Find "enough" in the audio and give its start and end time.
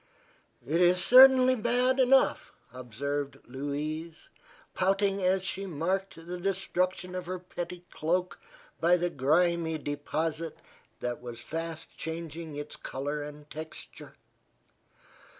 1.99-2.51